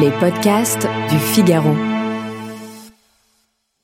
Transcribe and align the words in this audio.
Les 0.00 0.10
podcasts 0.12 0.88
du 1.10 1.18
Figaro. 1.18 1.74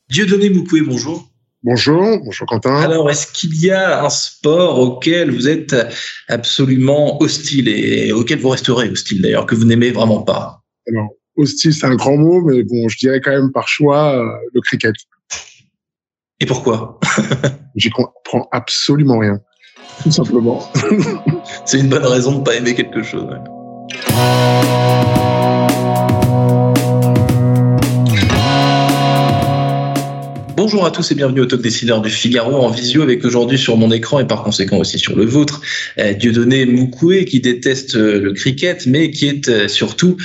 Dieudonné 0.08 0.49
Moukoué, 0.49 0.81
bonjour. 0.81 1.29
Bonjour, 1.63 2.18
bonjour 2.25 2.47
Quentin. 2.47 2.77
Alors, 2.77 3.11
est-ce 3.11 3.31
qu'il 3.31 3.54
y 3.63 3.70
a 3.70 4.04
un 4.04 4.08
sport 4.08 4.79
auquel 4.79 5.31
vous 5.31 5.49
êtes 5.49 5.76
absolument 6.29 7.21
hostile 7.21 7.68
et 7.68 8.12
auquel 8.12 8.39
vous 8.39 8.48
resterez 8.48 8.89
hostile 8.89 9.21
d'ailleurs, 9.21 9.45
que 9.45 9.55
vous 9.55 9.66
n'aimez 9.66 9.90
vraiment 9.90 10.22
pas? 10.22 10.62
Alors, 10.89 11.11
hostile, 11.36 11.75
c'est 11.75 11.84
un 11.84 11.96
grand 11.96 12.16
mot, 12.16 12.40
mais 12.40 12.62
bon, 12.62 12.88
je 12.88 12.96
dirais 12.96 13.20
quand 13.20 13.32
même 13.32 13.52
par 13.52 13.68
choix 13.68 14.14
euh, 14.14 14.30
le 14.54 14.62
cricket. 14.62 14.95
Et 16.40 16.46
pourquoi? 16.46 16.98
J'y 17.77 17.90
comprends 17.90 18.48
absolument 18.52 19.18
rien, 19.18 19.40
tout 20.02 20.11
simplement. 20.11 20.72
c'est 21.66 21.80
une 21.80 21.90
bonne 21.90 22.06
raison 22.06 22.32
de 22.32 22.38
ne 22.38 22.45
pas 22.45 22.54
aimer 22.54 22.75
quelque 22.75 23.02
chose. 23.02 23.29
Bonjour 30.71 30.85
à 30.85 30.90
tous 30.90 31.11
et 31.13 31.14
bienvenue 31.14 31.40
au 31.40 31.46
Talk 31.46 31.63
Décideur 31.63 32.03
du 32.03 32.11
Figaro 32.11 32.55
en 32.57 32.69
visio 32.69 33.01
avec 33.01 33.25
aujourd'hui 33.25 33.57
sur 33.57 33.79
mon 33.79 33.91
écran 33.91 34.21
et 34.21 34.27
par 34.27 34.43
conséquent 34.43 34.77
aussi 34.77 34.99
sur 34.99 35.17
le 35.17 35.25
vôtre 35.25 35.63
euh, 35.99 36.13
Dieudonné 36.13 36.67
Moukoué 36.67 37.25
qui 37.25 37.41
déteste 37.41 37.97
euh, 37.97 38.21
le 38.21 38.35
cricket 38.35 38.85
mais 38.87 39.11
qui 39.11 39.29
est 39.29 39.49
euh, 39.49 39.67
surtout 39.67 40.19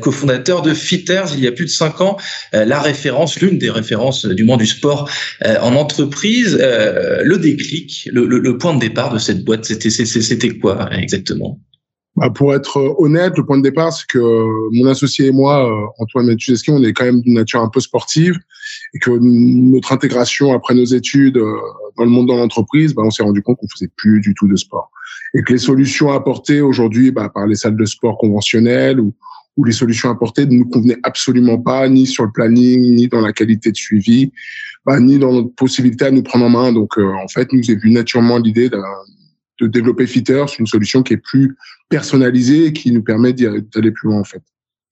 cofondateur 0.00 0.62
de 0.62 0.72
Fitters 0.72 1.34
il 1.34 1.44
y 1.44 1.46
a 1.46 1.52
plus 1.52 1.66
de 1.66 1.70
cinq 1.70 2.00
ans, 2.00 2.16
la 2.54 2.80
référence, 2.80 3.38
l'une 3.40 3.58
des 3.58 3.68
références 3.68 4.24
du 4.24 4.42
moins 4.42 4.56
du 4.56 4.64
sport 4.64 5.10
en 5.44 5.74
entreprise. 5.74 6.56
Le 6.56 7.36
déclic, 7.36 8.08
le, 8.10 8.24
le, 8.24 8.58
point 8.58 8.74
de 8.74 8.80
départ 8.80 9.12
de 9.12 9.18
cette 9.18 9.44
boîte, 9.44 9.66
c'était 9.66 9.90
c'était 9.90 10.48
quoi 10.58 10.88
exactement? 10.96 11.58
Bah, 12.16 12.30
pour 12.30 12.54
être 12.54 12.76
honnête, 12.98 13.36
le 13.36 13.46
point 13.46 13.58
de 13.58 13.62
départ, 13.62 13.92
c'est 13.92 14.06
que 14.06 14.18
mon 14.72 14.86
associé 14.86 15.26
et 15.26 15.32
moi, 15.32 15.70
Antoine 15.98 16.26
Mathieu-Esquin, 16.26 16.74
on 16.74 16.82
est 16.82 16.92
quand 16.92 17.04
même 17.04 17.20
d'une 17.20 17.34
nature 17.34 17.60
un 17.60 17.68
peu 17.68 17.80
sportive 17.80 18.38
et 18.94 18.98
que 18.98 19.10
notre 19.10 19.92
intégration 19.92 20.52
après 20.52 20.74
nos 20.74 20.84
études 20.84 21.36
euh, 21.36 21.56
dans 21.96 22.04
le 22.04 22.10
monde 22.10 22.28
de 22.28 22.32
l'entreprise, 22.32 22.94
bah, 22.94 23.02
on 23.04 23.10
s'est 23.10 23.22
rendu 23.22 23.42
compte 23.42 23.58
qu'on 23.58 23.68
faisait 23.68 23.90
plus 23.96 24.20
du 24.20 24.34
tout 24.34 24.48
de 24.48 24.56
sport 24.56 24.90
et 25.34 25.42
que 25.42 25.52
les 25.52 25.58
solutions 25.58 26.12
apportées 26.12 26.60
aujourd'hui 26.60 27.10
bah, 27.10 27.30
par 27.32 27.46
les 27.46 27.54
salles 27.54 27.76
de 27.76 27.84
sport 27.84 28.18
conventionnelles 28.18 29.00
ou, 29.00 29.14
ou 29.56 29.64
les 29.64 29.72
solutions 29.72 30.10
apportées 30.10 30.46
ne 30.46 30.54
nous 30.54 30.68
convenaient 30.68 30.98
absolument 31.02 31.58
pas, 31.58 31.88
ni 31.88 32.06
sur 32.06 32.24
le 32.24 32.32
planning, 32.32 32.94
ni 32.94 33.08
dans 33.08 33.20
la 33.20 33.32
qualité 33.32 33.70
de 33.70 33.76
suivi, 33.76 34.32
bah, 34.84 34.98
ni 34.98 35.18
dans 35.18 35.32
notre 35.32 35.54
possibilité 35.54 36.06
à 36.06 36.10
nous 36.10 36.22
prendre 36.22 36.46
en 36.46 36.50
main. 36.50 36.72
Donc, 36.72 36.98
euh, 36.98 37.12
en 37.22 37.28
fait, 37.28 37.52
nous 37.52 37.70
est 37.70 37.76
vu 37.76 37.90
naturellement 37.90 38.38
l'idée 38.38 38.68
de 39.60 39.66
développer 39.66 40.06
Fitters, 40.06 40.46
une 40.58 40.66
solution 40.66 41.02
qui 41.02 41.14
est 41.14 41.22
plus 41.22 41.56
personnalisée 41.88 42.66
et 42.66 42.72
qui 42.72 42.92
nous 42.92 43.02
permet 43.02 43.32
d'aller 43.32 43.90
plus 43.90 44.08
loin, 44.08 44.20
en 44.20 44.24
fait. 44.24 44.42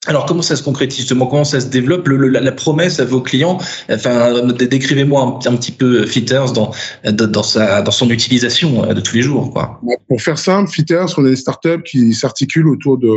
Alors 0.07 0.27
comment 0.27 0.43
ça 0.43 0.55
se 0.55 0.63
concrétise 0.63 1.01
justement? 1.01 1.27
Comment 1.27 1.45
ça 1.45 1.61
se 1.61 1.67
développe? 1.67 2.07
Le, 2.07 2.29
la, 2.29 2.53
promesse 2.53 3.01
à 3.01 3.05
vos 3.05 3.21
clients 3.21 3.59
Enfin, 3.91 4.33
décrivez-moi 4.53 5.41
un, 5.45 5.57
petit 5.57 5.73
peu 5.73 6.07
Fitters 6.07 6.53
dans, 6.55 6.71
dans, 7.05 7.43
sa, 7.43 7.83
dans 7.83 7.91
son 7.91 8.09
utilisation 8.09 8.85
euh, 8.85 8.95
de 8.95 9.01
tous 9.01 9.17
les 9.17 9.23
jours. 9.23 9.51
Quoi. 9.51 9.81
Pour 10.09 10.23
faire 10.23 10.39
simple, 10.39 10.71
Fitters, 10.71 11.19
on 11.19 11.27
est 11.27 11.31
une 11.31 11.37
startup 11.37 11.83
qui 11.83 12.15
s'articule 12.15 12.69
autour 12.69 12.97
de 12.97 13.11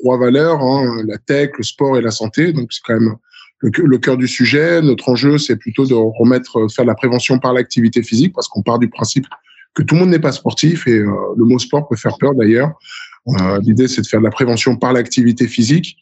trois 0.00 0.18
valeurs 0.18 0.60
hein, 0.60 1.02
la 1.06 1.18
tech, 1.18 1.50
le 1.56 1.62
sport 1.62 1.96
et 1.96 2.02
la 2.02 2.10
santé. 2.10 2.52
Donc 2.52 2.72
c'est 2.72 2.82
quand 2.84 2.98
même 2.98 3.14
le, 3.60 3.70
le 3.84 3.98
cœur 3.98 4.16
du 4.16 4.26
sujet. 4.26 4.82
Notre 4.82 5.08
enjeu, 5.08 5.38
c'est 5.38 5.56
plutôt 5.56 5.86
de 5.86 5.94
remettre, 5.94 6.68
faire 6.68 6.84
de 6.84 6.88
la 6.88 6.96
prévention 6.96 7.38
par 7.38 7.52
l'activité 7.52 8.02
physique, 8.02 8.32
parce 8.34 8.48
qu'on 8.48 8.62
part 8.62 8.80
du 8.80 8.90
principe 8.90 9.26
que 9.78 9.84
tout 9.84 9.94
le 9.94 10.00
monde 10.00 10.10
n'est 10.10 10.18
pas 10.18 10.32
sportif 10.32 10.88
et 10.88 10.98
euh, 10.98 11.06
le 11.36 11.44
mot 11.44 11.58
sport 11.60 11.88
peut 11.88 11.94
faire 11.94 12.18
peur 12.18 12.34
d'ailleurs. 12.34 12.72
Euh, 13.28 13.60
l'idée, 13.62 13.86
c'est 13.86 14.02
de 14.02 14.06
faire 14.08 14.18
de 14.18 14.24
la 14.24 14.30
prévention 14.30 14.76
par 14.76 14.92
l'activité 14.92 15.46
physique. 15.46 15.96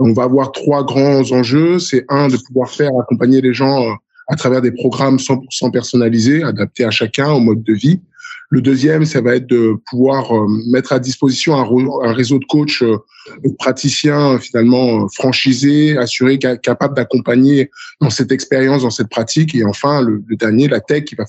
On 0.00 0.12
va 0.12 0.24
avoir 0.24 0.50
trois 0.50 0.84
grands 0.84 1.30
enjeux. 1.30 1.78
C'est 1.78 2.04
un, 2.08 2.26
de 2.26 2.36
pouvoir 2.36 2.70
faire 2.70 2.90
accompagner 3.00 3.40
les 3.40 3.54
gens 3.54 3.82
euh, 3.82 3.92
à 4.26 4.34
travers 4.34 4.62
des 4.62 4.72
programmes 4.72 5.16
100% 5.16 5.70
personnalisés, 5.70 6.42
adaptés 6.42 6.84
à 6.84 6.90
chacun, 6.90 7.30
au 7.30 7.38
mode 7.38 7.62
de 7.62 7.72
vie. 7.72 8.00
Le 8.48 8.60
deuxième, 8.60 9.04
ça 9.04 9.20
va 9.20 9.36
être 9.36 9.46
de 9.46 9.74
pouvoir 9.88 10.36
euh, 10.36 10.46
mettre 10.70 10.92
à 10.92 10.98
disposition 10.98 11.54
un, 11.56 12.12
réseau 12.12 12.38
de 12.38 12.44
coachs, 12.46 12.82
de 12.82 13.50
praticiens 13.58 14.38
finalement 14.38 15.08
franchisés, 15.08 15.96
assurés, 15.96 16.38
capables 16.38 16.94
d'accompagner 16.94 17.70
dans 18.00 18.10
cette 18.10 18.32
expérience, 18.32 18.82
dans 18.82 18.90
cette 18.90 19.10
pratique. 19.10 19.54
Et 19.54 19.64
enfin, 19.64 20.02
le, 20.02 20.22
dernier, 20.30 20.68
la 20.68 20.80
tech, 20.80 21.04
qui 21.04 21.14
va 21.14 21.24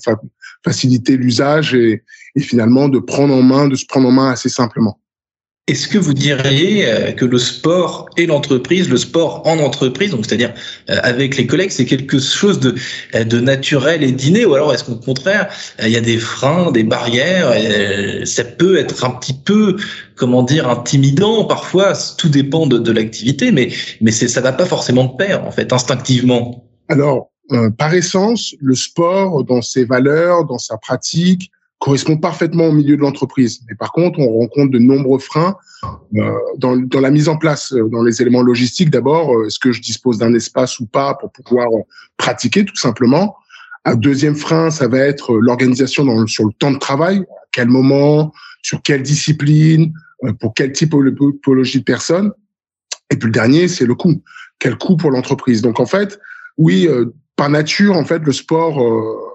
faciliter 0.64 1.16
l'usage 1.16 1.74
et, 1.74 2.02
et 2.34 2.40
finalement 2.40 2.88
de 2.88 2.98
prendre 2.98 3.34
en 3.34 3.42
main, 3.42 3.68
de 3.68 3.76
se 3.76 3.86
prendre 3.86 4.08
en 4.08 4.12
main 4.12 4.30
assez 4.30 4.48
simplement. 4.48 4.98
Est-ce 5.68 5.86
que 5.86 5.96
vous 5.96 6.12
diriez 6.12 6.88
euh, 6.88 7.12
que 7.12 7.24
le 7.24 7.38
sport 7.38 8.10
et 8.16 8.26
l'entreprise, 8.26 8.88
le 8.88 8.96
sport 8.96 9.46
en 9.46 9.60
entreprise, 9.60 10.10
donc 10.10 10.26
c'est-à-dire 10.26 10.52
euh, 10.90 10.98
avec 11.04 11.36
les 11.36 11.46
collègues, 11.46 11.70
c'est 11.70 11.84
quelque 11.84 12.18
chose 12.18 12.58
de, 12.58 12.74
euh, 13.14 13.22
de 13.22 13.38
naturel 13.38 14.02
et 14.02 14.10
d'inné, 14.10 14.44
ou 14.44 14.54
alors 14.54 14.74
est-ce 14.74 14.82
qu'au 14.82 14.96
contraire, 14.96 15.48
il 15.80 15.90
y 15.90 15.96
a 15.96 16.00
des 16.00 16.18
freins, 16.18 16.72
des 16.72 16.82
barrières, 16.82 17.54
ça 18.26 18.42
peut 18.42 18.76
être 18.76 19.04
un 19.04 19.10
petit 19.10 19.34
peu, 19.34 19.76
comment 20.16 20.42
dire, 20.42 20.68
intimidant 20.68 21.44
parfois, 21.44 21.92
tout 22.18 22.28
dépend 22.28 22.66
de, 22.66 22.78
de 22.78 22.90
l'activité, 22.90 23.52
mais, 23.52 23.68
mais 24.00 24.10
ça 24.10 24.40
va 24.40 24.50
pas 24.50 24.66
forcément 24.66 25.04
de 25.04 25.16
pair, 25.16 25.46
en 25.46 25.52
fait, 25.52 25.72
instinctivement. 25.72 26.64
Alors, 26.88 27.30
par 27.78 27.94
essence, 27.94 28.56
le 28.60 28.74
sport, 28.74 29.44
dans 29.44 29.62
ses 29.62 29.84
valeurs, 29.84 30.44
dans 30.44 30.58
sa 30.58 30.76
pratique, 30.76 31.52
correspond 31.82 32.16
parfaitement 32.16 32.66
au 32.66 32.72
milieu 32.72 32.96
de 32.96 33.00
l'entreprise. 33.00 33.60
Mais 33.68 33.74
par 33.74 33.90
contre, 33.90 34.20
on 34.20 34.38
rencontre 34.38 34.70
de 34.70 34.78
nombreux 34.78 35.18
freins 35.18 35.56
euh, 36.14 36.32
dans, 36.56 36.76
dans, 36.76 37.00
la 37.00 37.10
mise 37.10 37.28
en 37.28 37.36
place, 37.36 37.72
euh, 37.72 37.88
dans 37.88 38.04
les 38.04 38.22
éléments 38.22 38.42
logistiques. 38.42 38.88
D'abord, 38.88 39.34
euh, 39.34 39.46
est-ce 39.48 39.58
que 39.58 39.72
je 39.72 39.80
dispose 39.80 40.16
d'un 40.16 40.32
espace 40.32 40.78
ou 40.78 40.86
pas 40.86 41.14
pour 41.14 41.32
pouvoir 41.32 41.66
euh, 41.72 41.80
pratiquer 42.16 42.64
tout 42.64 42.76
simplement 42.76 43.36
Un 43.84 43.96
deuxième 43.96 44.36
frein, 44.36 44.70
ça 44.70 44.86
va 44.86 44.98
être 44.98 45.34
l'organisation 45.34 46.24
sur 46.28 46.44
le 46.44 46.52
temps 46.52 46.70
de 46.70 46.78
travail. 46.78 47.24
Quel 47.50 47.66
moment, 47.66 48.32
sur 48.62 48.80
quelle 48.80 49.02
discipline, 49.02 49.92
pour 50.38 50.54
quel 50.54 50.70
typologie 50.70 51.80
de 51.80 51.84
personnes. 51.84 52.30
Et 53.10 53.16
puis 53.16 53.26
le 53.26 53.32
dernier, 53.32 53.66
c'est 53.66 53.86
le 53.86 53.96
coût. 53.96 54.22
Quel 54.60 54.78
coût 54.78 54.96
pour 54.96 55.10
l'entreprise 55.10 55.62
Donc 55.62 55.80
en 55.80 55.86
fait, 55.86 56.20
oui, 56.58 56.88
par 57.34 57.50
nature, 57.50 57.96
en 57.96 58.04
fait, 58.04 58.20
le 58.20 58.32
sport 58.32 58.78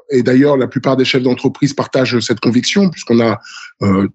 et 0.09 0.23
d'ailleurs 0.23 0.57
la 0.57 0.67
plupart 0.67 0.97
des 0.97 1.05
chefs 1.05 1.23
d'entreprise 1.23 1.73
partagent 1.73 2.19
cette 2.19 2.39
conviction, 2.39 2.89
puisqu'on 2.89 3.19
a 3.19 3.39
euh, 3.81 4.07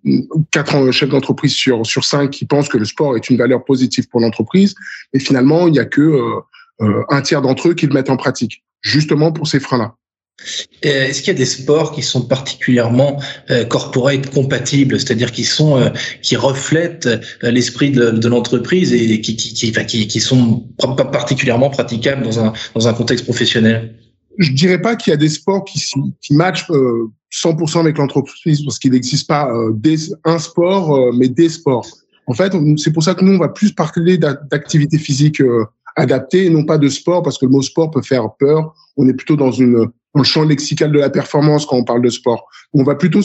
quatre 0.50 0.90
chefs 0.90 1.08
d'entreprise 1.08 1.54
sur 1.54 1.84
sur 1.86 2.04
cinq 2.04 2.30
qui 2.30 2.46
pensent 2.46 2.68
que 2.68 2.78
le 2.78 2.84
sport 2.84 3.16
est 3.16 3.28
une 3.30 3.36
valeur 3.36 3.64
positive 3.64 4.08
pour 4.08 4.20
l'entreprise, 4.20 4.74
et 5.12 5.18
finalement 5.18 5.66
il 5.66 5.72
n'y 5.72 5.78
a 5.78 5.84
que 5.84 6.00
euh, 6.00 6.40
euh, 6.80 7.02
un 7.10 7.22
tiers 7.22 7.42
d'entre 7.42 7.68
eux 7.68 7.74
qui 7.74 7.86
le 7.86 7.94
mettent 7.94 8.10
en 8.10 8.16
pratique, 8.16 8.64
justement 8.80 9.32
pour 9.32 9.46
ces 9.46 9.60
freins-là. 9.60 9.94
Est-ce 10.82 11.20
qu'il 11.20 11.28
y 11.28 11.36
a 11.36 11.38
des 11.38 11.44
sports 11.44 11.92
qui 11.92 12.02
sont 12.02 12.22
particulièrement 12.22 13.22
euh, 13.50 13.64
corporate 13.64 14.28
compatibles, 14.30 14.98
c'est-à-dire 14.98 15.30
qui 15.30 15.44
sont 15.44 15.92
qui 16.22 16.34
reflètent 16.36 17.08
l'esprit 17.42 17.90
de, 17.92 18.10
de 18.10 18.28
l'entreprise 18.28 18.92
et 18.92 19.20
qui 19.20 19.36
qui, 19.36 19.52
qui, 19.52 19.72
qui, 19.72 20.08
qui 20.08 20.20
sont 20.20 20.66
particulièrement 21.12 21.70
praticables 21.70 22.24
dans 22.24 22.40
un 22.40 22.52
dans 22.74 22.88
un 22.88 22.94
contexte 22.94 23.24
professionnel? 23.24 23.94
Je 24.38 24.52
dirais 24.52 24.80
pas 24.80 24.96
qu'il 24.96 25.10
y 25.10 25.14
a 25.14 25.16
des 25.16 25.28
sports 25.28 25.64
qui, 25.64 25.82
qui 26.20 26.34
matchent 26.34 26.70
100% 26.70 27.76
euh, 27.76 27.80
avec 27.80 27.98
l'entreprise 27.98 28.64
parce 28.64 28.78
qu'il 28.78 28.92
n'existe 28.92 29.28
pas 29.28 29.50
euh, 29.50 29.72
des, 29.74 29.96
un 30.24 30.38
sport, 30.38 30.94
euh, 30.94 31.12
mais 31.16 31.28
des 31.28 31.48
sports. 31.48 31.86
En 32.26 32.34
fait, 32.34 32.52
c'est 32.76 32.92
pour 32.92 33.02
ça 33.02 33.14
que 33.14 33.24
nous, 33.24 33.32
on 33.32 33.38
va 33.38 33.48
plus 33.48 33.72
parler 33.72 34.16
d'activité 34.16 34.96
physique 34.96 35.42
adaptée 35.96 36.46
et 36.46 36.50
non 36.50 36.64
pas 36.64 36.78
de 36.78 36.88
sport 36.88 37.22
parce 37.22 37.36
que 37.36 37.46
le 37.46 37.50
mot 37.50 37.62
sport 37.62 37.90
peut 37.90 38.00
faire 38.00 38.28
peur. 38.38 38.72
On 38.96 39.08
est 39.08 39.12
plutôt 39.12 39.34
dans, 39.34 39.50
une, 39.50 39.74
dans 39.74 39.90
le 40.14 40.22
champ 40.22 40.44
lexical 40.44 40.92
de 40.92 41.00
la 41.00 41.10
performance 41.10 41.66
quand 41.66 41.76
on 41.76 41.84
parle 41.84 42.00
de 42.00 42.10
sport. 42.10 42.46
On 42.74 42.84
va 42.84 42.94
plutôt 42.94 43.22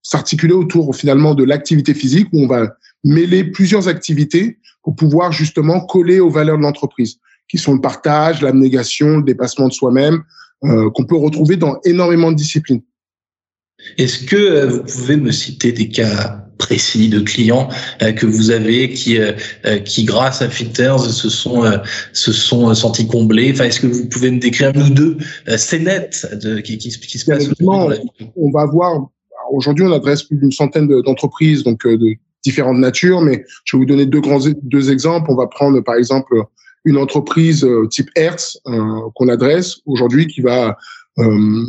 s'articuler 0.00 0.54
autour 0.54 0.94
finalement 0.94 1.34
de 1.34 1.42
l'activité 1.42 1.92
physique 1.92 2.28
où 2.32 2.44
on 2.44 2.46
va 2.46 2.68
mêler 3.02 3.42
plusieurs 3.42 3.88
activités 3.88 4.58
pour 4.84 4.94
pouvoir 4.94 5.32
justement 5.32 5.80
coller 5.80 6.20
aux 6.20 6.30
valeurs 6.30 6.56
de 6.56 6.62
l'entreprise 6.62 7.18
qui 7.48 7.58
sont 7.58 7.74
le 7.74 7.80
partage, 7.80 8.42
l'abnégation, 8.42 9.18
le 9.18 9.22
dépassement 9.22 9.68
de 9.68 9.72
soi-même, 9.72 10.22
euh, 10.64 10.90
qu'on 10.90 11.04
peut 11.04 11.16
retrouver 11.16 11.56
dans 11.56 11.80
énormément 11.84 12.30
de 12.32 12.36
disciplines. 12.36 12.82
Est-ce 13.96 14.24
que 14.24 14.36
euh, 14.36 14.66
vous 14.66 14.82
pouvez 14.82 15.16
me 15.16 15.30
citer 15.30 15.70
des 15.72 15.88
cas 15.88 16.44
précis 16.58 17.08
de 17.08 17.20
clients 17.20 17.68
euh, 18.02 18.12
que 18.12 18.26
vous 18.26 18.50
avez 18.50 18.90
qui, 18.90 19.18
qui 19.84 20.04
grâce 20.04 20.42
à 20.42 20.48
Fitters 20.48 20.98
se 20.98 21.30
sont, 21.30 21.62
se 22.12 22.32
sont 22.32 22.74
sentis 22.74 23.06
comblés? 23.06 23.52
Enfin, 23.52 23.64
est-ce 23.64 23.80
que 23.80 23.86
vous 23.86 24.08
pouvez 24.08 24.32
me 24.32 24.40
décrire 24.40 24.72
un 24.74 24.80
ou 24.80 24.90
deux 24.90 25.18
scénettes 25.56 26.26
de, 26.42 26.58
qui, 26.58 26.76
qui, 26.76 26.90
qui 26.90 27.18
se 27.18 27.24
passent 27.24 27.48
dans 27.60 27.88
la 27.88 27.96
vie? 27.96 28.10
On 28.34 28.50
va 28.50 28.66
voir. 28.66 29.08
Aujourd'hui, 29.52 29.84
on 29.86 29.92
adresse 29.92 30.24
plus 30.24 30.36
d'une 30.36 30.52
centaine 30.52 30.88
d'entreprises, 31.02 31.62
donc 31.62 31.86
de 31.86 32.16
différentes 32.44 32.78
natures, 32.78 33.20
mais 33.22 33.44
je 33.64 33.76
vais 33.76 33.80
vous 33.80 33.86
donner 33.86 34.06
deux 34.06 34.20
grands 34.20 34.40
deux 34.62 34.90
exemples. 34.90 35.30
On 35.30 35.36
va 35.36 35.46
prendre 35.46 35.80
par 35.80 35.94
exemple 35.94 36.34
une 36.88 36.96
entreprise 36.96 37.64
euh, 37.64 37.86
type 37.86 38.10
Hertz 38.16 38.58
euh, 38.66 39.00
qu'on 39.14 39.28
adresse 39.28 39.76
aujourd'hui 39.84 40.26
qui 40.26 40.40
va 40.40 40.76
euh, 41.18 41.64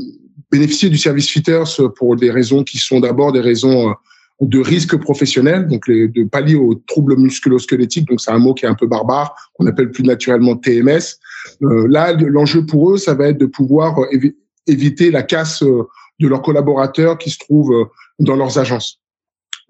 bénéficier 0.50 0.90
du 0.90 0.98
service 0.98 1.30
Fitters 1.30 1.92
pour 1.98 2.16
des 2.16 2.32
raisons 2.32 2.64
qui 2.64 2.78
sont 2.78 3.02
d'abord 3.02 3.34
des 3.34 3.42
raisons 3.42 3.94
de 4.42 4.60
risques 4.60 4.96
professionnels, 4.98 5.68
donc 5.68 5.88
de 5.88 6.24
pallier 6.24 6.56
aux 6.56 6.74
troubles 6.74 7.18
musculo-squelettiques, 7.18 8.08
donc 8.08 8.22
c'est 8.22 8.32
un 8.32 8.40
mot 8.40 8.54
qui 8.54 8.66
est 8.66 8.70
un 8.70 8.74
peu 8.74 8.88
barbare, 8.88 9.36
qu'on 9.54 9.68
appelle 9.68 9.92
plus 9.92 10.04
naturellement 10.04 10.56
TMS. 10.56 11.20
Là, 11.60 12.14
l'enjeu 12.14 12.66
pour 12.66 12.94
eux, 12.94 12.98
ça 12.98 13.16
va 13.16 13.28
être 13.28 13.38
de 13.38 13.46
pouvoir 13.46 14.00
éviter 14.66 15.12
la 15.12 15.24
casse 15.24 15.62
de 15.62 16.28
leurs 16.28 16.42
collaborateurs 16.42 17.18
qui 17.18 17.32
se 17.32 17.38
trouvent 17.38 17.90
dans 18.18 18.38
leurs 18.38 18.58
agences. 18.58 19.02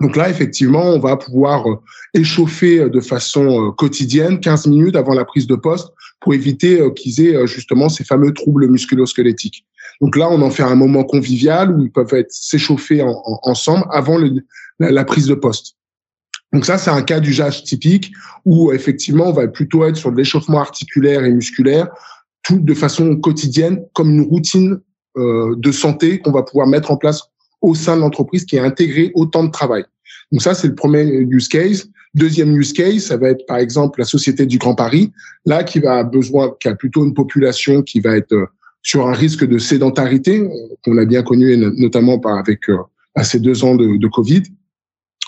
Donc 0.02 0.16
là, 0.16 0.30
effectivement, 0.30 0.84
on 0.84 1.00
va 1.00 1.18
pouvoir 1.18 1.66
échauffer 2.14 2.90
de 2.90 3.00
façon 3.02 3.74
quotidienne 3.78 4.40
15 4.40 4.68
minutes 4.68 4.96
avant 4.96 5.14
la 5.14 5.26
prise 5.26 5.46
de 5.46 5.56
poste 5.56 5.90
pour 6.22 6.34
éviter 6.34 6.82
qu'ils 6.96 7.22
aient 7.22 7.48
justement 7.48 7.90
ces 7.90 8.04
fameux 8.04 8.34
troubles 8.34 8.68
musculo-squelettiques. 8.68 9.66
Donc 10.02 10.16
là, 10.16 10.30
on 10.30 10.42
en 10.42 10.50
fait 10.50 10.64
un 10.64 10.76
moment 10.76 11.04
convivial 11.04 11.72
où 11.72 11.84
ils 11.84 11.92
peuvent 11.92 12.14
être 12.14 12.32
s'échauffer 12.32 13.04
ensemble 13.44 13.86
avant 13.92 14.18
la, 14.80 15.04
prise 15.04 15.28
de 15.28 15.36
poste. 15.36 15.76
Donc 16.54 16.66
ça, 16.66 16.78
c'est 16.78 16.90
un 16.90 17.02
cas 17.02 17.20
d'usage 17.20 17.64
typique 17.64 18.12
où 18.46 18.72
effectivement, 18.72 19.28
on 19.28 19.34
va 19.34 19.48
plutôt 19.48 19.86
être 19.86 19.98
sur 19.98 20.12
de 20.12 20.18
l'échauffement 20.18 20.60
articulaire 20.60 21.26
et 21.26 21.32
musculaire, 21.32 21.90
tout 22.44 22.60
de 22.60 22.74
façon 22.74 23.18
quotidienne, 23.18 23.84
comme 23.94 24.10
une 24.10 24.22
routine 24.22 24.80
euh, 25.18 25.56
de 25.58 25.72
santé 25.72 26.20
qu'on 26.20 26.32
va 26.32 26.44
pouvoir 26.44 26.68
mettre 26.68 26.92
en 26.92 26.98
place 26.98 27.24
au 27.62 27.76
sein 27.76 27.96
de 27.96 28.02
l'entreprise 28.02 28.46
qui 28.46 28.56
est 28.56 28.62
intégrée 28.62 29.12
au 29.16 29.26
temps 29.26 29.44
de 29.44 29.52
travail. 29.52 29.84
Donc 30.32 30.42
ça, 30.42 30.54
c'est 30.54 30.68
le 30.68 30.76
premier 30.76 31.04
use 31.04 31.48
case. 31.48 31.90
Deuxième 32.16 32.56
use 32.56 32.74
case, 32.74 33.04
ça 33.06 33.18
va 33.18 33.30
être 33.30 33.46
par 33.46 33.58
exemple 33.58 34.00
la 34.00 34.06
Société 34.06 34.46
du 34.46 34.58
Grand 34.58 34.76
Paris, 34.76 35.12
là 35.46 35.64
qui 35.64 35.80
va 35.80 36.04
besoin, 36.04 36.56
qui 36.60 36.68
a 36.68 36.76
plutôt 36.76 37.06
une 37.06 37.14
population 37.14 37.84
qui 37.84 38.00
va 38.00 38.18
être 38.18 38.36
sur 38.82 39.08
un 39.08 39.14
risque 39.14 39.46
de 39.46 39.58
sédentarité 39.58 40.48
qu'on 40.84 40.98
a 40.98 41.06
bien 41.06 41.24
connu, 41.24 41.56
notamment 41.58 42.20
par, 42.20 42.38
avec 42.38 42.70
euh, 42.70 42.78
ces 43.24 43.40
deux 43.40 43.64
ans 43.64 43.76
de, 43.76 43.98
de, 43.98 44.08
Covid, 44.08 44.44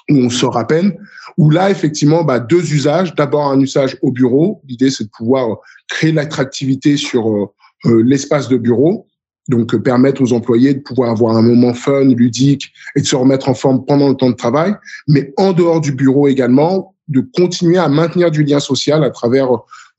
où 0.10 0.16
on 0.16 0.30
sort 0.30 0.58
à 0.58 0.66
peine, 0.66 0.96
où 1.38 1.50
là, 1.50 1.70
effectivement, 1.70 2.24
bah, 2.24 2.40
deux 2.40 2.74
usages. 2.74 3.14
D'abord, 3.16 3.48
un 3.48 3.60
usage 3.60 3.98
au 4.02 4.12
bureau. 4.12 4.62
L'idée, 4.68 4.90
c'est 4.90 5.06
de 5.06 5.10
pouvoir 5.10 5.58
créer 5.88 6.12
l'attractivité 6.12 6.98
sur 6.98 7.30
euh, 7.30 7.46
euh, 7.86 8.04
l'espace 8.04 8.48
de 8.48 8.58
bureau, 8.58 9.08
donc 9.50 9.76
permettre 9.78 10.22
aux 10.22 10.34
employés 10.34 10.74
de 10.74 10.80
pouvoir 10.80 11.12
avoir 11.12 11.36
un 11.36 11.42
moment 11.42 11.74
fun, 11.74 12.06
ludique, 12.06 12.72
et 12.96 13.02
de 13.02 13.06
se 13.06 13.16
remettre 13.16 13.50
en 13.50 13.54
forme 13.54 13.86
pendant 13.86 14.10
le 14.10 14.16
temps 14.16 14.30
de 14.30 14.36
travail, 14.36 14.74
mais 15.08 15.34
en 15.38 15.54
dehors 15.54 15.82
du 15.82 15.92
bureau 15.92 16.28
également, 16.28 16.96
de 17.08 17.22
continuer 17.36 17.78
à 17.78 17.90
maintenir 17.90 18.32
du 18.32 18.44
lien 18.44 18.60
social 18.60 19.04
à 19.04 19.10
travers 19.10 19.50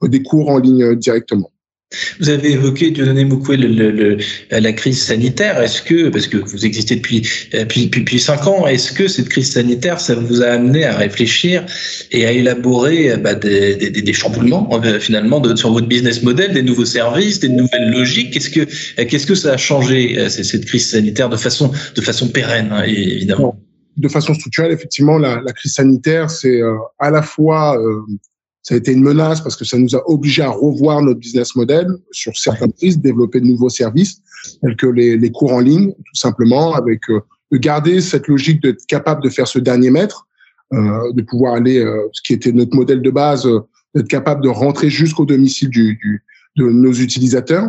des 0.02 0.22
cours 0.22 0.48
en 0.48 0.58
ligne 0.58 0.94
directement. 0.96 1.50
Vous 2.20 2.28
avez 2.28 2.52
évoqué, 2.52 2.90
Dieudonné 2.90 3.24
Moukoué, 3.24 3.56
le, 3.56 4.16
la 4.50 4.72
crise 4.72 5.02
sanitaire. 5.02 5.60
Est-ce 5.60 5.82
que, 5.82 6.08
parce 6.08 6.26
que 6.26 6.36
vous 6.36 6.64
existez 6.64 6.96
depuis, 6.96 7.28
depuis, 7.52 7.86
depuis 7.86 8.20
cinq 8.20 8.46
ans, 8.46 8.66
est-ce 8.66 8.92
que 8.92 9.08
cette 9.08 9.28
crise 9.28 9.52
sanitaire, 9.52 10.00
ça 10.00 10.14
vous 10.14 10.42
a 10.42 10.46
amené 10.46 10.84
à 10.84 10.96
réfléchir 10.96 11.64
et 12.10 12.26
à 12.26 12.32
élaborer 12.32 13.16
bah, 13.16 13.34
des, 13.34 14.12
chamboulements 14.12 14.68
euh, 14.84 15.00
finalement 15.00 15.42
sur 15.56 15.72
votre 15.72 15.86
business 15.86 16.22
model, 16.22 16.52
des 16.52 16.62
nouveaux 16.62 16.84
services, 16.84 17.40
des 17.40 17.48
nouvelles 17.48 17.90
logiques? 17.90 18.32
Qu'est-ce 18.32 18.50
que, 18.50 19.26
que 19.26 19.34
ça 19.34 19.52
a 19.52 19.56
changé 19.56 20.18
euh, 20.18 20.28
cette 20.28 20.64
crise 20.64 20.90
sanitaire 20.90 21.28
de 21.28 21.36
façon, 21.36 21.72
de 21.94 22.00
façon 22.00 22.28
pérenne, 22.28 22.68
hein, 22.72 22.84
évidemment? 22.84 23.58
De 23.96 24.08
façon 24.08 24.32
structurelle, 24.34 24.72
effectivement, 24.72 25.18
la, 25.18 25.40
crise 25.54 25.74
sanitaire, 25.74 26.30
c'est 26.30 26.60
euh, 26.60 26.76
à 26.98 27.10
la 27.10 27.22
fois 27.22 27.76
ça 28.62 28.74
a 28.74 28.78
été 28.78 28.92
une 28.92 29.02
menace 29.02 29.40
parce 29.40 29.56
que 29.56 29.64
ça 29.64 29.76
nous 29.76 29.94
a 29.96 30.08
obligé 30.08 30.42
à 30.42 30.50
revoir 30.50 31.02
notre 31.02 31.18
business 31.18 31.56
model 31.56 31.88
sur 32.12 32.36
certaines 32.36 32.72
prises, 32.72 32.98
développer 32.98 33.40
de 33.40 33.46
nouveaux 33.46 33.68
services, 33.68 34.22
tels 34.60 34.76
que 34.76 34.86
les, 34.86 35.16
les 35.16 35.30
cours 35.30 35.52
en 35.52 35.60
ligne, 35.60 35.92
tout 35.92 36.14
simplement, 36.14 36.74
avec 36.74 37.00
euh, 37.10 37.20
de 37.52 37.58
garder 37.58 38.00
cette 38.00 38.28
logique 38.28 38.62
d'être 38.62 38.84
capable 38.86 39.22
de 39.22 39.28
faire 39.28 39.46
ce 39.46 39.58
dernier 39.58 39.90
mètre, 39.90 40.26
euh, 40.72 41.12
de 41.12 41.22
pouvoir 41.22 41.54
aller, 41.54 41.78
euh, 41.78 42.08
ce 42.12 42.22
qui 42.22 42.32
était 42.32 42.50
notre 42.50 42.74
modèle 42.74 43.02
de 43.02 43.10
base, 43.10 43.46
euh, 43.46 43.60
d'être 43.94 44.08
capable 44.08 44.42
de 44.42 44.48
rentrer 44.48 44.88
jusqu'au 44.88 45.26
domicile 45.26 45.68
du, 45.68 45.96
du, 45.96 46.24
de 46.56 46.64
nos 46.64 46.92
utilisateurs. 46.92 47.68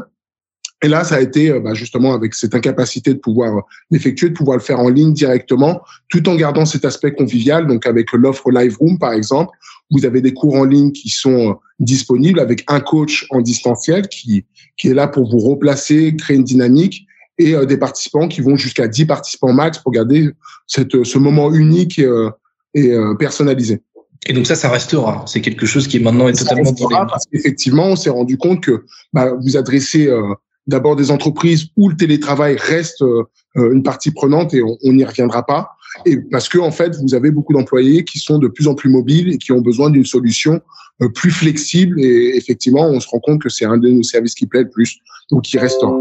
Et 0.83 0.89
là, 0.89 1.03
ça 1.03 1.15
a 1.15 1.21
été 1.21 1.57
bah, 1.59 1.73
justement 1.73 2.13
avec 2.13 2.35
cette 2.35 2.53
incapacité 2.53 3.13
de 3.13 3.19
pouvoir 3.19 3.63
l'effectuer, 3.89 4.29
de 4.29 4.33
pouvoir 4.33 4.57
le 4.57 4.63
faire 4.63 4.79
en 4.79 4.89
ligne 4.89 5.13
directement, 5.13 5.81
tout 6.09 6.27
en 6.27 6.35
gardant 6.35 6.65
cet 6.65 6.85
aspect 6.85 7.13
convivial. 7.13 7.65
Donc 7.67 7.87
avec 7.87 8.11
l'offre 8.11 8.51
Live 8.51 8.77
Room, 8.77 8.99
par 8.99 9.13
exemple, 9.13 9.57
vous 9.93 10.05
avez 10.05 10.21
des 10.21 10.33
cours 10.33 10.55
en 10.55 10.65
ligne 10.65 10.91
qui 10.91 11.09
sont 11.09 11.51
euh, 11.51 11.53
disponibles 11.79 12.39
avec 12.39 12.63
un 12.67 12.79
coach 12.79 13.25
en 13.29 13.41
distanciel 13.41 14.07
qui, 14.07 14.45
qui 14.77 14.89
est 14.89 14.93
là 14.93 15.07
pour 15.07 15.29
vous 15.29 15.39
replacer, 15.39 16.15
créer 16.15 16.37
une 16.37 16.43
dynamique 16.43 17.05
et 17.37 17.55
euh, 17.55 17.65
des 17.65 17.77
participants 17.77 18.27
qui 18.27 18.41
vont 18.41 18.55
jusqu'à 18.55 18.87
10 18.87 19.05
participants 19.05 19.53
max 19.53 19.77
pour 19.77 19.91
garder 19.91 20.31
cette, 20.67 21.03
ce 21.03 21.17
moment 21.17 21.53
unique 21.53 21.99
euh, 21.99 22.31
et 22.73 22.91
personnalisé. 23.19 23.83
Et 24.25 24.33
donc 24.33 24.47
ça, 24.47 24.55
ça 24.55 24.67
restera. 24.67 25.23
C'est 25.27 25.41
quelque 25.41 25.67
chose 25.67 25.87
qui 25.87 25.99
maintenant 25.99 26.27
est 26.27 26.33
totalement 26.33 26.71
restera 26.71 27.05
parce 27.05 27.25
qu'effectivement, 27.31 27.85
on 27.85 27.95
s'est 27.95 28.09
rendu 28.09 28.35
compte 28.35 28.63
que 28.63 28.85
bah, 29.11 29.31
vous 29.39 29.57
adressez 29.57 30.09
d'abord 30.67 30.95
des 30.95 31.11
entreprises 31.11 31.67
où 31.75 31.89
le 31.89 31.95
télétravail 31.95 32.55
reste 32.57 33.03
une 33.55 33.83
partie 33.83 34.11
prenante 34.11 34.53
et 34.53 34.61
on 34.63 34.93
n'y 34.93 35.03
reviendra 35.03 35.45
pas 35.45 35.71
et 36.05 36.17
parce 36.17 36.49
que 36.49 36.57
en 36.57 36.71
fait, 36.71 36.95
vous 37.01 37.13
avez 37.13 37.31
beaucoup 37.31 37.53
d'employés 37.53 38.03
qui 38.03 38.19
sont 38.19 38.39
de 38.39 38.47
plus 38.47 38.67
en 38.67 38.75
plus 38.75 38.89
mobiles 38.89 39.33
et 39.33 39.37
qui 39.37 39.51
ont 39.51 39.61
besoin 39.61 39.89
d'une 39.89 40.05
solution 40.05 40.61
euh, 41.01 41.09
plus 41.09 41.31
flexible. 41.31 41.99
Et 42.01 42.35
effectivement, 42.35 42.87
on 42.87 42.99
se 42.99 43.07
rend 43.07 43.19
compte 43.19 43.41
que 43.41 43.49
c'est 43.49 43.65
un 43.65 43.77
de 43.77 43.89
nos 43.89 44.03
services 44.03 44.35
qui 44.35 44.47
plaît 44.47 44.63
le 44.63 44.69
plus, 44.69 44.99
donc 45.31 45.51
il 45.53 45.59
restera. 45.59 45.93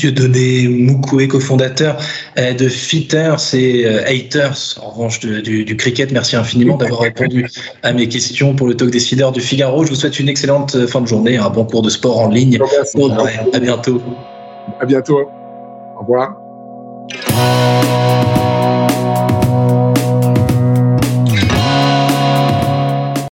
Dieudonné 0.00 0.66
Moukoué, 0.66 1.28
cofondateur 1.28 1.98
euh, 2.38 2.54
de 2.54 2.68
Fitters 2.68 3.54
et 3.54 3.84
euh, 3.84 4.02
Haters, 4.06 4.78
en 4.80 4.88
revanche 4.88 5.20
du, 5.20 5.42
du, 5.42 5.76
cricket. 5.76 6.10
Merci 6.10 6.36
infiniment 6.36 6.78
d'avoir 6.78 7.02
répondu 7.02 7.46
à 7.82 7.92
mes 7.92 8.08
questions 8.08 8.54
pour 8.54 8.66
le 8.66 8.74
talk 8.74 8.90
décideur 8.90 9.30
du 9.30 9.42
Figaro. 9.42 9.84
Je 9.84 9.90
vous 9.90 9.96
souhaite 9.96 10.18
une 10.18 10.30
excellente 10.30 10.86
fin 10.86 11.02
de 11.02 11.06
journée, 11.06 11.36
un 11.36 11.50
bon 11.50 11.66
cours 11.66 11.82
de 11.82 11.90
sport 11.90 12.18
en 12.18 12.28
ligne. 12.28 12.58
À 13.52 13.58
bientôt. 13.58 14.00
À 14.80 14.86
bientôt. 14.86 15.20
Au 15.96 16.00
revoir. 16.00 16.40